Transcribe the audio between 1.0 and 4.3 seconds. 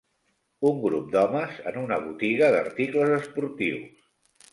d'homes en una botiga d'articles esportius